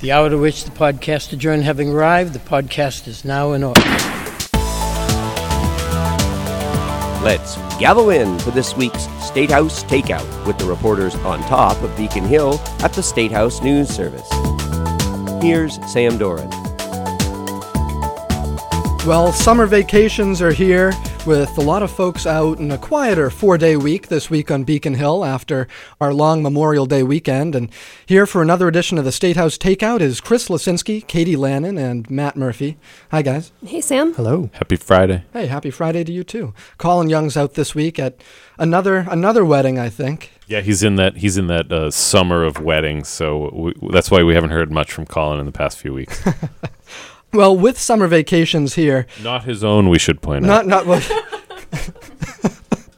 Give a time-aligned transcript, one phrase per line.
[0.00, 3.82] The hour to which the podcast adjourned having arrived, the podcast is now in order.
[7.22, 11.94] Let's gather in for this week's State House Takeout with the reporters on top of
[11.98, 14.26] Beacon Hill at the State House News Service.
[15.42, 16.48] Here's Sam Doran.
[19.06, 20.92] Well, summer vacations are here
[21.26, 24.64] with a lot of folks out in a quieter four day week this week on
[24.64, 25.68] Beacon Hill after
[26.00, 27.54] our long Memorial Day weekend.
[27.54, 27.70] And
[28.06, 32.10] here for another edition of the State House Takeout is Chris Lisinski, Katie Lannon, and
[32.10, 32.78] Matt Murphy.
[33.10, 33.52] Hi, guys.
[33.64, 34.14] Hey, Sam.
[34.14, 34.50] Hello.
[34.54, 35.24] Happy Friday.
[35.32, 36.54] Hey, happy Friday to you too.
[36.78, 38.22] Colin Young's out this week at
[38.58, 40.32] another another wedding, I think.
[40.46, 44.22] Yeah, he's in that he's in that uh, summer of weddings, so we, that's why
[44.22, 46.22] we haven't heard much from Colin in the past few weeks.
[47.32, 50.66] Well, with summer vacations here, Not his own, we should point not out.
[50.66, 51.00] not well,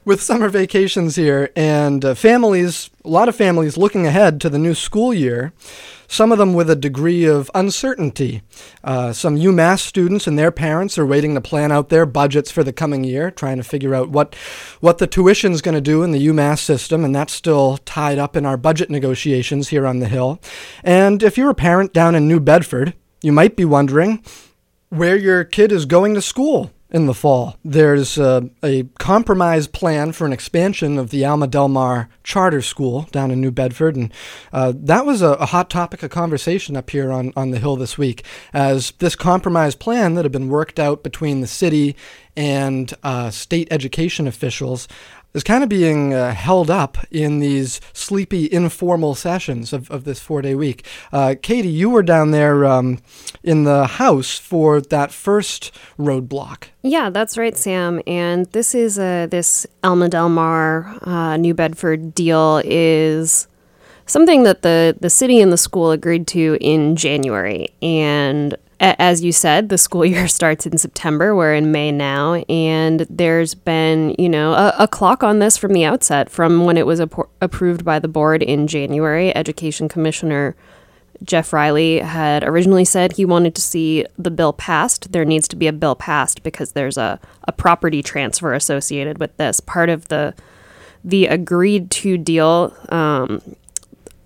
[0.05, 4.59] with summer vacations here and uh, families, a lot of families looking ahead to the
[4.59, 5.53] new school year.
[6.09, 8.43] Some of them with a degree of uncertainty.
[8.85, 12.63] Uh, some UMass students and their parents are waiting to plan out their budgets for
[12.63, 14.35] the coming year, trying to figure out what
[14.81, 18.37] what the tuition's going to do in the UMass system, and that's still tied up
[18.37, 20.39] in our budget negotiations here on the Hill.
[20.85, 24.23] And if you're a parent down in New Bedford, you might be wondering
[24.89, 27.57] where your kid is going to school in the fall.
[27.65, 33.09] There's uh, a compromise plan for an expansion of the Alma Del Mar Charter School
[33.11, 34.13] down in New Bedford, and
[34.53, 37.77] uh, that was a, a hot topic of conversation up here on, on the Hill
[37.77, 41.97] this week, as this compromise plan that had been worked out between the city
[42.37, 44.87] and uh, state education officials
[45.35, 50.21] is kind of being uh, held up in these sleepy, informal sessions of, of this
[50.21, 50.87] four day week.
[51.13, 52.99] Uh, Katie, you were down there um,
[53.43, 56.65] in the house for that first roadblock.
[56.83, 58.01] Yeah, that's right, Sam.
[58.07, 63.47] And this is uh, this Alma Del Mar, uh, New Bedford deal is
[64.07, 67.69] something that the the city and the school agreed to in January.
[67.81, 71.35] And as you said, the school year starts in September.
[71.35, 75.73] We're in May now, and there's been you know a, a clock on this from
[75.73, 79.35] the outset, from when it was appro- approved by the board in January.
[79.35, 80.57] Education Commissioner
[81.25, 85.13] Jeff Riley had originally said he wanted to see the bill passed.
[85.13, 89.37] There needs to be a bill passed because there's a, a property transfer associated with
[89.37, 89.61] this.
[89.61, 90.35] Part of the
[91.05, 93.43] the agreed to deal, um,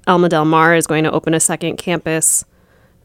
[0.07, 2.45] Alma Del Mar is going to open a second campus.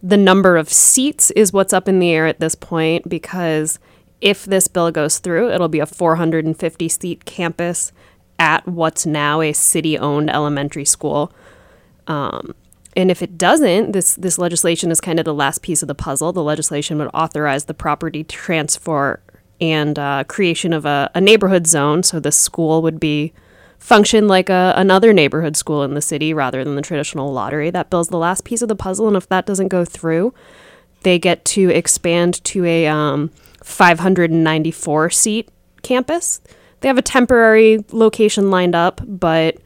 [0.04, 3.80] The number of seats is what's up in the air at this point because
[4.20, 7.92] if this bill goes through, it'll be a 450 seat campus
[8.40, 11.32] at what's now a city owned elementary school.
[12.08, 12.56] Um,
[12.96, 15.96] and if it doesn't, this this legislation is kind of the last piece of the
[15.96, 16.34] puzzle.
[16.34, 19.22] The legislation would authorize the property transfer
[19.62, 22.04] and uh, creation of a, a neighborhood zone.
[22.04, 23.32] So the school would be
[23.82, 27.70] function like a, another neighborhood school in the city rather than the traditional lottery.
[27.72, 29.08] That builds the last piece of the puzzle.
[29.08, 30.34] And if that doesn't go through,
[31.02, 33.32] they get to expand to a um,
[33.64, 35.50] 594 seat
[35.82, 36.42] campus.
[36.82, 39.58] They have a temporary location lined up, but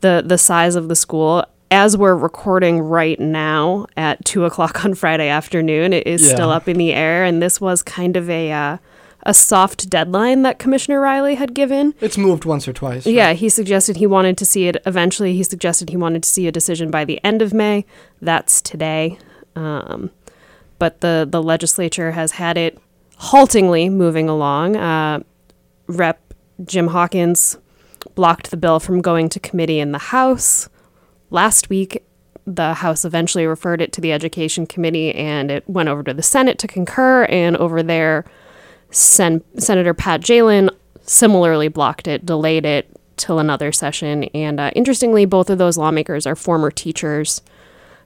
[0.00, 4.94] the the size of the school as we're recording right now at two o'clock on
[4.94, 6.34] Friday afternoon, it is Yeah.
[6.34, 8.76] still up in the air, and this was kind of a uh,
[9.24, 11.94] a soft deadline that Commissioner Riley had given.
[12.00, 13.06] It's moved once or twice.
[13.06, 13.14] right?
[13.14, 15.34] Yeah, he suggested he wanted to see it eventually.
[15.34, 17.84] He suggested he wanted to see a decision by the end of May.
[18.20, 19.18] That's today.
[19.54, 20.10] Um,
[20.78, 22.78] but the, the legislature has had it
[23.18, 24.76] haltingly moving along.
[24.76, 25.20] Uh,
[25.86, 26.20] Rep.
[26.64, 27.58] Jim Hawkins
[28.14, 30.68] blocked the bill from going to committee in the House.
[31.30, 32.04] Last week,
[32.46, 36.22] the House eventually referred it to the Education Committee and it went over to the
[36.22, 37.24] Senate to concur.
[37.24, 38.24] And over there,
[38.92, 40.70] Sen- Senator Pat Jehlen
[41.02, 44.24] similarly blocked it, delayed it till another session.
[44.34, 47.42] And uh, interestingly, both of those lawmakers are former teachers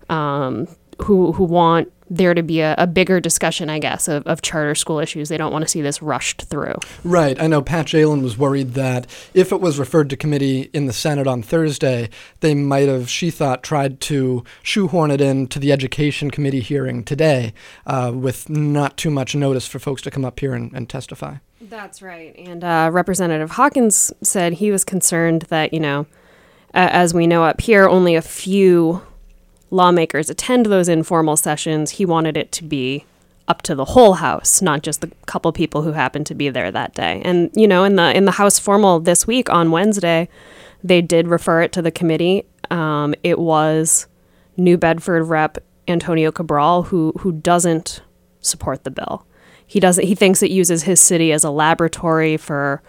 [0.08, 0.68] um,
[1.02, 4.74] who who want there to be a, a bigger discussion, I guess, of, of charter
[4.74, 5.28] school issues.
[5.28, 6.74] They don't want to see this rushed through.
[7.04, 7.40] Right.
[7.40, 10.92] I know Pat Jehlen was worried that if it was referred to committee in the
[10.92, 12.08] Senate on Thursday,
[12.40, 17.52] they might have, she thought, tried to shoehorn it into the Education Committee hearing today
[17.86, 21.36] uh, with not too much notice for folks to come up here and, and testify.
[21.60, 22.36] That's right.
[22.36, 26.06] And uh, Representative Hawkins said he was concerned that, you know,
[26.74, 29.02] a- as we know up here, only a few
[29.70, 31.92] lawmakers attend those informal sessions.
[31.92, 33.04] He wanted it to be
[33.48, 36.70] up to the whole house, not just the couple people who happened to be there
[36.70, 37.22] that day.
[37.24, 40.28] And you know, in the in the House formal this week on Wednesday,
[40.82, 42.44] they did refer it to the committee.
[42.70, 44.06] Um, it was
[44.56, 45.58] New Bedford Rep
[45.88, 48.02] Antonio Cabral who who doesn't
[48.40, 49.26] support the bill.
[49.66, 50.04] He doesn't.
[50.04, 52.82] He thinks it uses his city as a laboratory for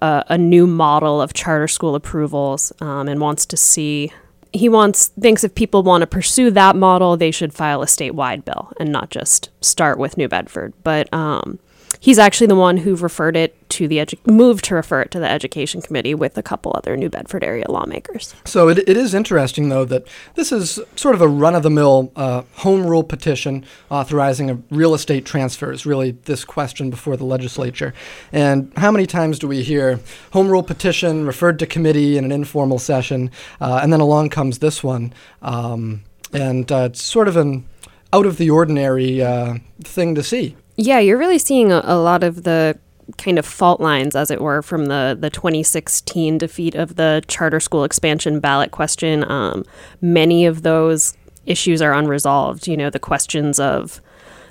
[0.00, 4.12] uh, a new model of charter school approvals, um, and wants to see
[4.52, 8.44] he wants thinks if people want to pursue that model, they should file a statewide
[8.44, 10.74] bill and not just start with New Bedford.
[10.82, 11.58] But um,
[12.00, 15.18] he's actually the one who referred it to the edu- moved to refer it to
[15.18, 18.34] the education committee with a couple other New Bedford area lawmakers.
[18.44, 21.70] So it, it is interesting, though, that this is sort of a run of the
[21.70, 27.16] mill uh, home rule petition authorizing a real estate transfer, is really this question before
[27.16, 27.94] the legislature.
[28.32, 30.00] And how many times do we hear
[30.32, 33.30] home rule petition referred to committee in an informal session,
[33.60, 35.12] uh, and then along comes this one?
[35.40, 37.66] Um, and uh, it's sort of an
[38.12, 40.56] out of the ordinary uh, thing to see.
[40.82, 42.76] Yeah, you're really seeing a, a lot of the
[43.16, 47.60] kind of fault lines, as it were, from the, the 2016 defeat of the charter
[47.60, 49.22] school expansion ballot question.
[49.30, 49.64] Um,
[50.00, 52.66] many of those issues are unresolved.
[52.66, 54.00] You know, the questions of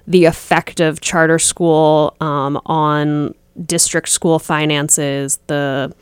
[0.07, 3.35] the effect of charter school um, on
[3.65, 5.93] district school finances, the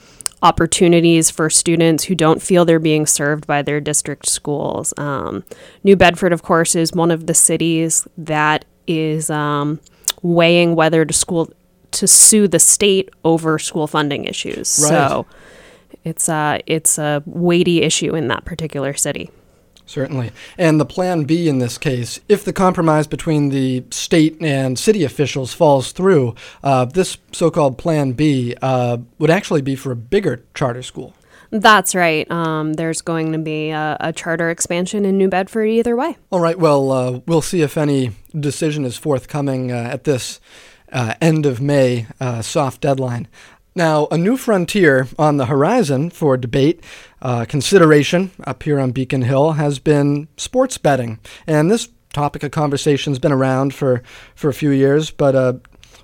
[0.44, 4.94] opportunities for students who don't feel they're being served by their district schools.
[4.96, 5.44] Um,
[5.84, 9.80] New Bedford, of course, is one of the cities that is um,
[10.22, 11.52] weighing whether to school
[11.92, 14.80] to sue the state over school funding issues.
[14.84, 14.90] Right.
[14.90, 15.26] So
[16.04, 19.30] it's a it's a weighty issue in that particular city.
[19.86, 20.32] Certainly.
[20.56, 25.04] And the plan B in this case, if the compromise between the state and city
[25.04, 29.96] officials falls through, uh, this so called plan B uh, would actually be for a
[29.96, 31.16] bigger charter school.
[31.52, 32.30] That's right.
[32.30, 36.16] Um, there's going to be a, a, charter expansion in New Bedford either way.
[36.30, 36.58] All right.
[36.60, 40.40] Well, uh, we'll see if any decision is forthcoming uh, at this
[40.92, 43.28] uh, end of May uh, soft deadline.
[43.76, 46.84] Now, a new frontier on the horizon for debate,
[47.22, 51.20] uh, consideration up here on Beacon Hill has been sports betting.
[51.48, 54.02] And this topic of conversation has been around for,
[54.36, 55.54] for a few years, but uh,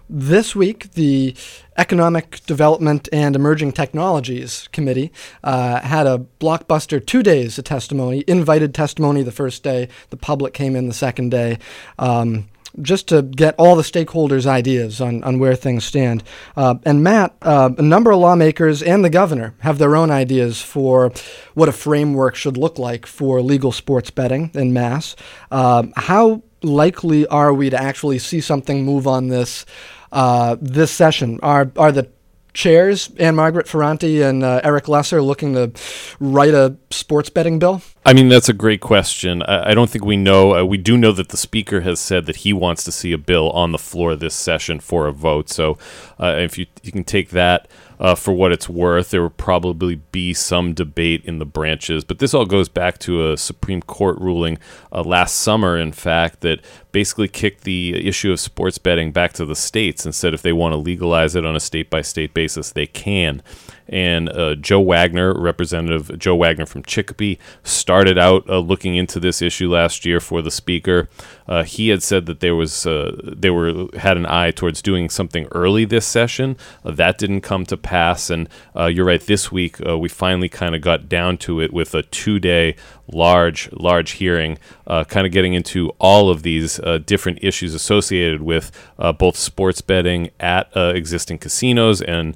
[0.09, 1.35] this week, the
[1.77, 5.11] Economic Development and Emerging Technologies Committee
[5.43, 10.53] uh, had a blockbuster two days of testimony, invited testimony the first day, the public
[10.53, 11.57] came in the second day.
[11.99, 12.47] Um,
[12.81, 16.23] just to get all the stakeholders' ideas on, on where things stand.
[16.57, 20.61] Uh, and Matt, uh, a number of lawmakers and the governor have their own ideas
[20.61, 21.11] for
[21.53, 25.15] what a framework should look like for legal sports betting in Mass.
[25.51, 29.65] Uh, how likely are we to actually see something move on this
[30.11, 31.39] uh, this session?
[31.41, 32.09] Are are the
[32.55, 35.71] chairs, Anne Margaret Ferrante and uh, Eric Lesser, looking to
[36.19, 37.81] write a sports betting bill?
[38.05, 39.43] I mean, that's a great question.
[39.43, 40.55] I, I don't think we know.
[40.55, 43.17] Uh, we do know that the speaker has said that he wants to see a
[43.17, 45.49] bill on the floor this session for a vote.
[45.49, 45.77] So,
[46.19, 47.67] uh, if you you can take that
[48.00, 49.12] uh, for what it's worth.
[49.12, 53.31] There will probably be some debate in the branches, but this all goes back to
[53.31, 54.57] a Supreme Court ruling
[54.92, 56.59] uh, last summer, in fact, that
[56.92, 60.53] basically kicked the issue of sports betting back to the states and said if they
[60.53, 63.42] want to legalize it on a state by state basis, they can.
[63.88, 69.41] And uh, Joe Wagner, Representative Joe Wagner from Chicopee, started out uh, looking into this
[69.41, 71.09] issue last year for the speaker.
[71.47, 75.09] Uh, he had said that there was uh, they were had an eye towards doing
[75.09, 76.57] something early this session.
[76.83, 79.21] Uh, that didn't come to pass, and uh, you're right.
[79.21, 82.75] This week we finally kind of got down to it with a two-day
[83.12, 84.57] large large hearing,
[84.88, 88.71] kind of getting into all of these different issues associated with
[89.18, 92.36] both sports betting at existing casinos and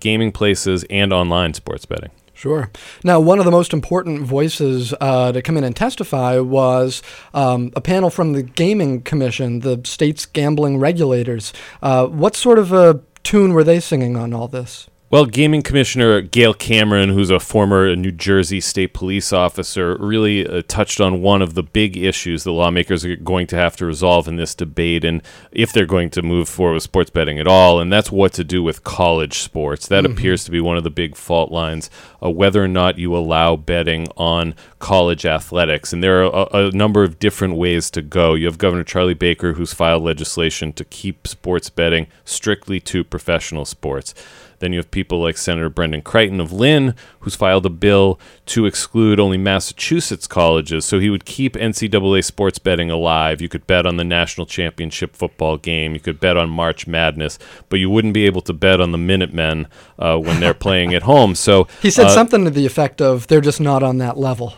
[0.00, 2.10] gaming places and online sports betting.
[2.40, 2.70] Sure.
[3.04, 7.02] Now, one of the most important voices uh, to come in and testify was
[7.34, 11.52] um, a panel from the Gaming Commission, the state's gambling regulators.
[11.82, 14.88] Uh, what sort of a tune were they singing on all this?
[15.10, 20.62] Well, Gaming Commissioner Gayle Cameron, who's a former New Jersey state police officer, really uh,
[20.68, 24.28] touched on one of the big issues the lawmakers are going to have to resolve
[24.28, 27.80] in this debate, and if they're going to move forward with sports betting at all,
[27.80, 29.88] and that's what to do with college sports.
[29.88, 30.12] That mm-hmm.
[30.12, 31.90] appears to be one of the big fault lines,
[32.22, 35.92] uh, whether or not you allow betting on college athletics.
[35.92, 38.34] And there are a, a number of different ways to go.
[38.34, 43.64] You have Governor Charlie Baker, who's filed legislation to keep sports betting strictly to professional
[43.64, 44.14] sports.
[44.60, 48.66] Then you have people like Senator Brendan Creighton of Lynn, who's filed a bill to
[48.66, 50.84] exclude only Massachusetts colleges.
[50.84, 53.40] So he would keep NCAA sports betting alive.
[53.40, 57.38] You could bet on the national championship football game, you could bet on March Madness,
[57.68, 59.66] but you wouldn't be able to bet on the Minutemen
[59.98, 61.34] uh, when they're playing at home.
[61.34, 64.54] So he said uh, something to the effect of they're just not on that level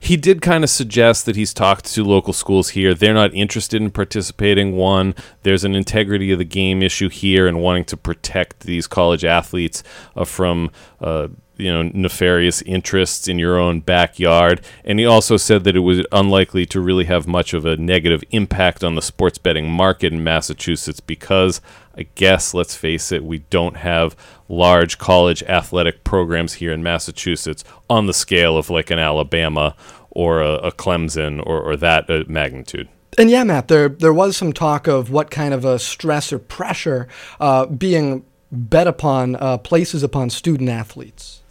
[0.00, 2.94] he did kind of suggest that he's talked to local schools here.
[2.94, 4.76] They're not interested in participating.
[4.76, 9.24] One, there's an integrity of the game issue here and wanting to protect these college
[9.24, 9.82] athletes
[10.16, 10.70] uh, from.
[11.00, 11.28] Uh,
[11.58, 16.06] you know nefarious interests in your own backyard and he also said that it was
[16.12, 20.22] unlikely to really have much of a negative impact on the sports betting market in
[20.22, 21.60] Massachusetts because
[21.98, 24.16] I guess let's face it we don't have
[24.48, 29.74] large college athletic programs here in Massachusetts on the scale of like an Alabama
[30.10, 32.88] or a, a Clemson or, or that uh, magnitude.
[33.18, 36.38] And yeah, Matt, there there was some talk of what kind of a stress or
[36.38, 37.08] pressure
[37.40, 41.42] uh, being bet upon uh, places upon student athletes.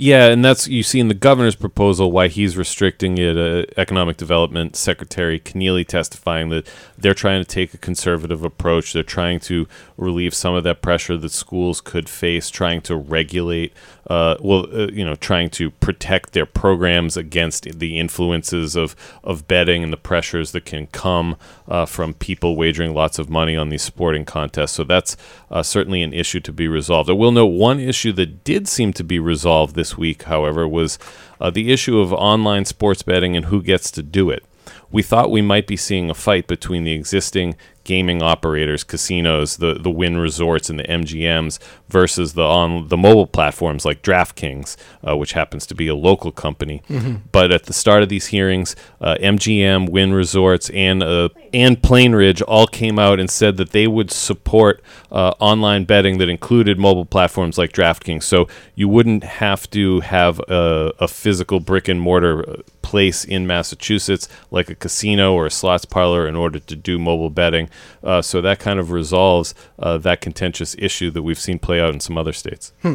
[0.00, 3.36] Yeah, and that's you see in the governor's proposal why he's restricting it.
[3.36, 8.92] Uh, Economic Development Secretary Kennealy testifying that they're trying to take a conservative approach.
[8.92, 13.72] They're trying to relieve some of that pressure that schools could face, trying to regulate,
[14.08, 19.48] uh, well, uh, you know, trying to protect their programs against the influences of of
[19.48, 21.36] betting and the pressures that can come
[21.66, 24.72] uh, from people wagering lots of money on these sporting contests.
[24.72, 25.16] So that's
[25.50, 27.10] uh, certainly an issue to be resolved.
[27.10, 30.98] I will note one issue that did seem to be resolved this week, however, was
[31.40, 34.44] uh, the issue of online sports betting and who gets to do it.
[34.90, 37.56] We thought we might be seeing a fight between the existing
[37.88, 43.26] gaming operators, casinos, the the Wynn Resorts, and the MGMs versus the on the mobile
[43.26, 44.76] platforms like DraftKings,
[45.08, 46.82] uh, which happens to be a local company.
[46.90, 47.28] Mm-hmm.
[47.32, 52.42] But at the start of these hearings, uh, MGM, Wynn Resorts, and uh, and Plainridge
[52.46, 57.06] all came out and said that they would support uh, online betting that included mobile
[57.06, 58.24] platforms like DraftKings.
[58.24, 63.46] So you wouldn't have to have a, a physical brick and mortar uh, place in
[63.46, 67.68] Massachusetts like a casino or a slots parlor in order to do mobile betting.
[68.02, 71.94] Uh, so that kind of resolves uh, that contentious issue that we've seen play out
[71.94, 72.72] in some other states.
[72.82, 72.94] Hmm.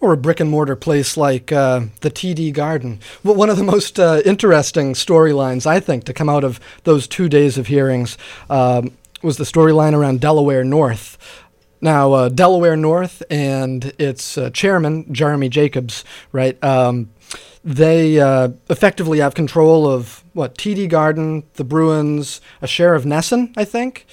[0.00, 3.00] Or a brick and mortar place like uh, the TD Garden.
[3.22, 7.06] Well, one of the most uh, interesting storylines, I think, to come out of those
[7.06, 8.16] two days of hearings
[8.48, 8.92] um,
[9.22, 11.18] was the storyline around Delaware North.
[11.82, 16.62] Now, uh, Delaware North and its uh, chairman, Jeremy Jacobs, right?
[16.62, 17.10] Um,
[17.62, 23.52] they uh, effectively have control of what TD Garden, the Bruins, a share of NESN,
[23.56, 24.06] I think.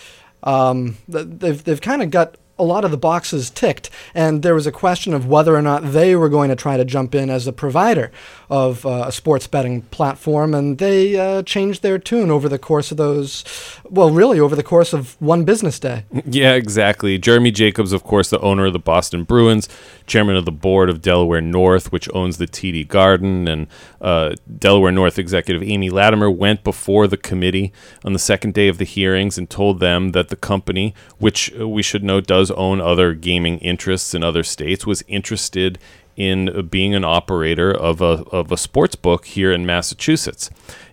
[0.44, 4.67] Um, they've they've kind of got a lot of the boxes ticked, and there was
[4.67, 7.47] a question of whether or not they were going to try to jump in as
[7.47, 8.11] a provider
[8.49, 12.91] of uh, a sports betting platform, and they uh, changed their tune over the course
[12.91, 13.43] of those,
[13.89, 16.05] well, really over the course of one business day.
[16.25, 17.17] Yeah, exactly.
[17.17, 19.67] Jeremy Jacobs, of course, the owner of the Boston Bruins,
[20.05, 23.67] chairman of the board of Delaware North, which owns the TD Garden, and
[24.01, 27.73] uh, Delaware North executive Amy Latimer went before the committee
[28.03, 31.81] on the second day of the hearings and told them that the company, which we
[31.81, 35.80] should note does own other gaming interests in other states, was interested
[36.16, 40.50] in being an operator of a, of a sports book here in Massachusetts.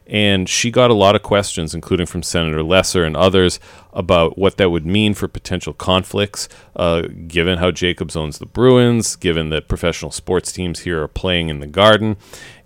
[0.07, 3.59] And she got a lot of questions, including from Senator Lesser and others,
[3.95, 6.47] about what that would mean for potential conflicts,
[6.77, 11.49] uh, given how Jacobs owns the Bruins, given that professional sports teams here are playing
[11.49, 12.19] in the Garden.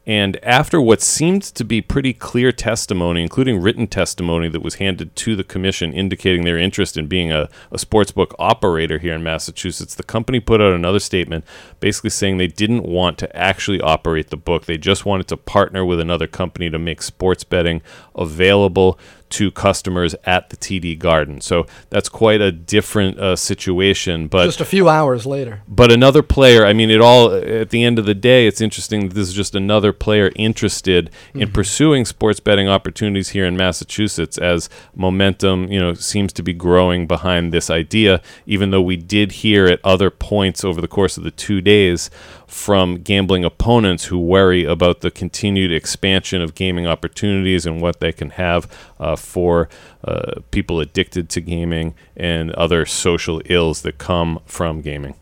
[0.08, 5.14] And after what seemed to be pretty clear testimony, including written testimony that was handed
[5.16, 9.94] to the commission indicating their interest in being a, a sportsbook operator here in Massachusetts,
[9.94, 11.44] the company put out another statement
[11.78, 14.64] basically saying they didn't want to actually operate the book.
[14.64, 17.82] They just wanted to partner with another company to make sports betting
[18.14, 18.98] available
[19.30, 21.40] to customers at the TD Garden.
[21.40, 24.28] So that's quite a different uh, situation.
[24.28, 25.62] But just a few hours later.
[25.68, 26.64] But another player.
[26.64, 29.34] I mean, it all at the end of the day, it's interesting that this is
[29.34, 31.42] just another player interested mm-hmm.
[31.42, 36.52] in pursuing sports betting opportunities here in Massachusetts as momentum, you know, seems to be
[36.52, 38.20] growing behind this idea.
[38.46, 42.10] Even though we did hear at other points over the course of the two days
[42.48, 48.10] from gambling opponents who worry about the continued expansion of gaming opportunities and what they
[48.10, 48.66] can have
[48.98, 49.68] uh, for
[50.02, 55.14] uh, people addicted to gaming and other social ills that come from gaming.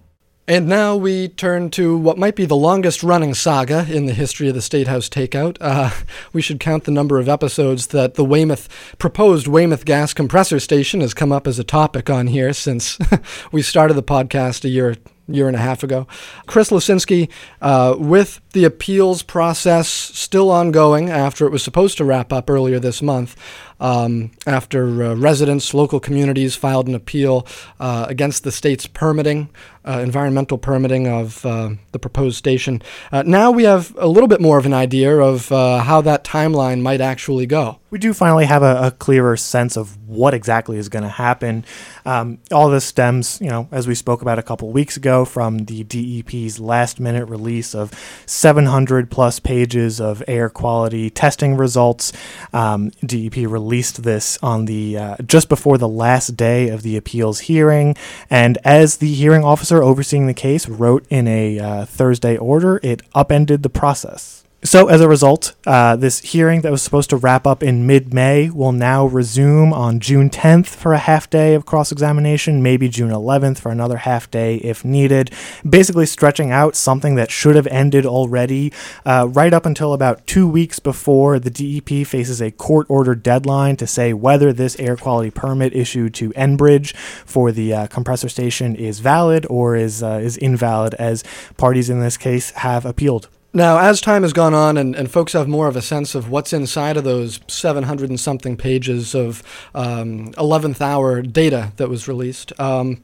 [0.48, 4.48] And now we turn to what might be the longest running saga in the history
[4.48, 5.56] of the State House takeout.
[5.60, 5.90] Uh,
[6.32, 11.00] we should count the number of episodes that the Weymouth proposed Weymouth gas compressor station
[11.00, 12.96] has come up as a topic on here since
[13.52, 14.94] we started the podcast a year
[15.28, 16.06] year and a half ago.
[16.46, 17.30] Chris Lisinski,
[17.60, 22.78] uh, with the appeals process still ongoing after it was supposed to wrap up earlier
[22.78, 23.36] this month,
[23.80, 27.46] um, after uh, residents, local communities filed an appeal
[27.78, 29.50] uh, against the state's permitting,
[29.84, 32.82] uh, environmental permitting of uh, the proposed station.
[33.12, 36.80] Uh, now we have a little bit more of an idea of how that timeline
[36.80, 37.78] might actually go.
[37.90, 41.64] We do finally have a, a clearer sense of what exactly is going to happen.
[42.04, 45.58] Um, all this stems, you know, as we spoke about a couple weeks ago, from
[45.58, 47.92] the DEP's last minute release of
[48.26, 52.12] 700 plus pages of air quality testing results.
[52.52, 53.65] Um, DEP released
[54.02, 57.96] this on the uh, just before the last day of the appeals hearing,
[58.30, 63.02] and as the hearing officer overseeing the case wrote in a uh, Thursday order, it
[63.14, 64.45] upended the process.
[64.66, 68.12] So, as a result, uh, this hearing that was supposed to wrap up in mid
[68.12, 72.88] May will now resume on June 10th for a half day of cross examination, maybe
[72.88, 75.30] June 11th for another half day if needed.
[75.68, 78.72] Basically, stretching out something that should have ended already
[79.04, 83.76] uh, right up until about two weeks before the DEP faces a court ordered deadline
[83.76, 86.94] to say whether this air quality permit issued to Enbridge
[87.24, 91.22] for the uh, compressor station is valid or is, uh, is invalid, as
[91.56, 93.28] parties in this case have appealed.
[93.56, 96.28] Now, as time has gone on and, and folks have more of a sense of
[96.28, 99.42] what's inside of those 700 and something pages of
[99.74, 103.00] um, 11th hour data that was released, um,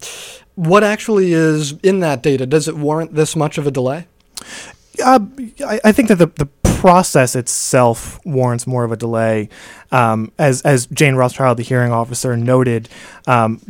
[0.54, 2.44] what actually is in that data?
[2.44, 4.06] Does it warrant this much of a delay?
[5.02, 5.20] Uh,
[5.66, 6.44] I, I think that the, the
[6.82, 9.48] process itself warrants more of a delay.
[9.92, 12.88] Um, as as Jane Rothschild, the hearing officer, noted,
[13.28, 13.60] um,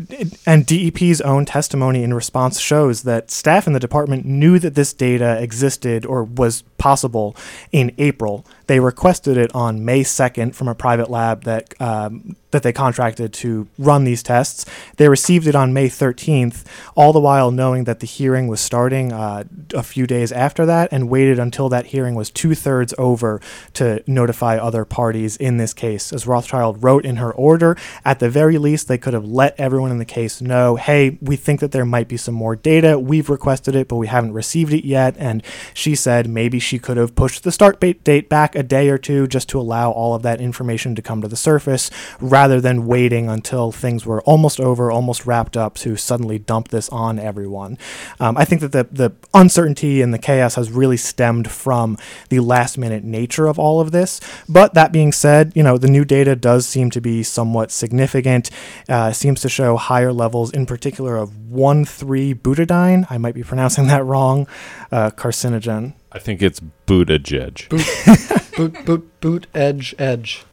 [0.46, 4.94] and DEP's own testimony in response shows that staff in the department knew that this
[4.94, 7.36] data existed or was possible
[7.70, 8.46] in April.
[8.72, 13.32] They requested it on May 2nd from a private lab that um, that they contracted
[13.32, 14.64] to run these tests.
[14.96, 16.64] They received it on May 13th,
[16.94, 20.90] all the while knowing that the hearing was starting uh, a few days after that,
[20.92, 23.40] and waited until that hearing was two thirds over
[23.74, 28.30] to notify other parties in this case as Rothschild wrote in her order, at the
[28.30, 31.72] very least, they could have let everyone in the case know hey, we think that
[31.72, 32.98] there might be some more data.
[32.98, 35.14] We've requested it, but we haven't received it yet.
[35.18, 35.42] And
[35.74, 39.26] she said maybe she could have pushed the start date back a day or two
[39.26, 41.90] just to allow all of that information to come to the surface
[42.20, 46.88] rather than waiting until things were almost over, almost wrapped up to suddenly dump this
[46.90, 47.78] on everyone.
[48.20, 51.96] Um, I think that the, the uncertainty and the chaos has really stemmed from
[52.28, 54.20] the last minute nature of all of this.
[54.48, 57.70] But that being said, you know, the new new data does seem to be somewhat
[57.70, 58.50] significant.
[58.88, 63.06] Uh, seems to show higher levels, in particular, of 1,3 butadiene.
[63.08, 64.46] I might be pronouncing that wrong.
[64.90, 65.94] Uh, carcinogen.
[66.10, 67.68] I think it's Buttigieg.
[67.68, 67.86] Boot,
[68.56, 70.44] boot, boot, boot, edge, edge.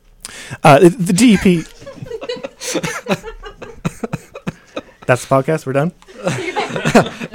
[0.64, 1.44] Uh, the DEP.
[5.06, 5.66] That's the podcast.
[5.66, 5.92] We're done.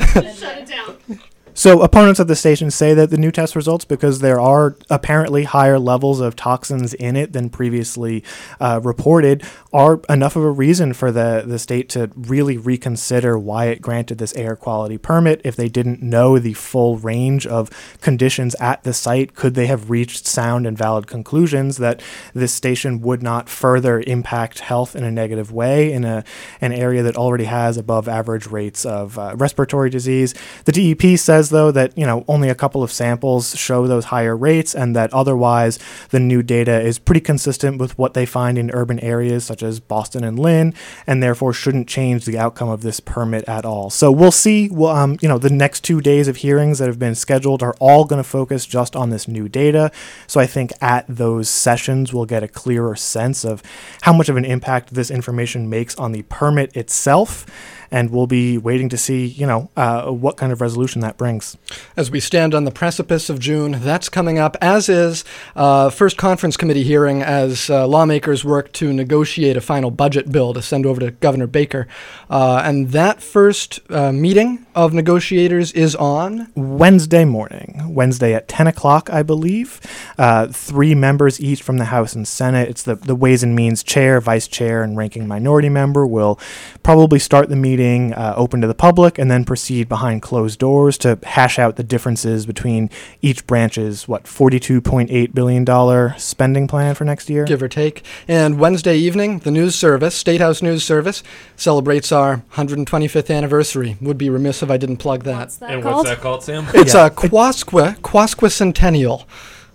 [1.64, 5.44] So opponents of the station say that the new test results, because there are apparently
[5.44, 8.23] higher levels of toxins in it than previously
[8.61, 9.42] uh, reported,
[9.73, 14.18] are enough of a reason for the, the state to really reconsider why it granted
[14.18, 15.40] this air quality permit.
[15.42, 17.70] If they didn't know the full range of
[18.03, 22.03] conditions at the site, could they have reached sound and valid conclusions that
[22.35, 26.24] this station would not further impact health in a negative way in a,
[26.61, 30.35] an area that already has above average rates of uh, respiratory disease?
[30.66, 34.37] The DEP says though that you know only a couple of samples show those higher
[34.37, 35.79] rates, and that otherwise
[36.11, 39.81] the new data is pretty consistent with what they find in urban areas such as
[39.81, 40.75] Boston and Lynn,
[41.07, 43.90] and therefore shouldn't change the outcome of this permit at all.
[43.90, 44.71] So we'll see.
[44.75, 48.05] Um, you know, the next two days of hearings that have been scheduled are all
[48.05, 49.90] going to focus just on this new data.
[50.27, 53.62] So I think at those sessions we'll get a clearer sense of
[54.03, 57.47] how much of an impact this information makes on the permit itself
[57.94, 61.57] and we'll be waiting to see, you know, uh, what kind of resolution that brings.
[61.96, 66.16] As we stand on the precipice of June, that's coming up, as is uh, first
[66.16, 70.87] conference committee hearing as uh, lawmakers work to negotiate a final budget bill to send
[70.87, 71.87] over to Governor Baker.
[72.28, 78.66] Uh, and that first uh, meeting of negotiators is on Wednesday morning, Wednesday at 10
[78.66, 79.80] o'clock, I believe.
[80.18, 82.68] Uh, three members each from the House and Senate.
[82.68, 86.40] It's the, the Ways and Means chair, vice chair, and ranking minority member will
[86.83, 90.59] probably start the meeting meeting uh, open to the public and then proceed behind closed
[90.59, 92.88] doors to hash out the differences between
[93.23, 97.44] each branch's, what, $42.8 billion spending plan for next year?
[97.44, 98.03] give or take.
[98.27, 101.23] And Wednesday evening, the news service, State House News Service,
[101.57, 103.97] celebrates our 125th anniversary.
[104.01, 105.38] Would be remiss if I didn't plug that.
[105.38, 105.97] What's that And called?
[105.97, 106.66] what's that called, Sam?
[106.75, 107.07] It's Yeah.
[107.07, 109.25] a Quasqua, Quasquicentennial.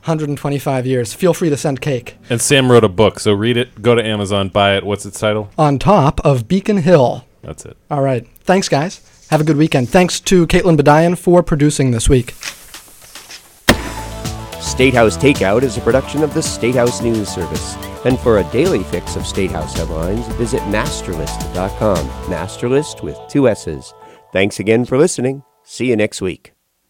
[0.05, 1.13] 125 years.
[1.13, 2.15] Feel free to send cake.
[2.29, 3.81] And Sam wrote a book, so read it.
[3.81, 4.85] Go to Amazon, buy it.
[4.85, 5.49] What's its title?
[5.57, 7.25] On top of Beacon Hill.
[7.41, 7.77] That's it.
[7.89, 8.27] All right.
[8.41, 9.01] Thanks, guys.
[9.29, 9.89] Have a good weekend.
[9.89, 12.33] Thanks to Caitlin Bedian for producing this week.
[14.59, 17.75] Statehouse Takeout is a production of the Statehouse News Service.
[18.05, 22.09] And for a daily fix of Statehouse headlines, visit massterlist.com.
[22.29, 23.93] MASSterList with two S's.
[24.31, 25.43] Thanks again for listening.
[25.63, 26.58] See you next week.